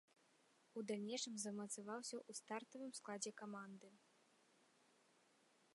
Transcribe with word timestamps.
У 0.79 0.83
далейшым 0.91 1.35
замацаваўся 1.43 2.15
ў 2.29 2.31
стартавым 2.41 2.91
складзе 3.01 3.31
каманды. 3.45 3.95